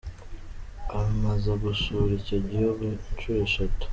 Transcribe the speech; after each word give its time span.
Amaze 0.99 1.51
gusura 1.63 2.11
icyo 2.21 2.37
gihugu 2.49 2.79
inshuro 2.91 3.39
eshatu. 3.47 3.85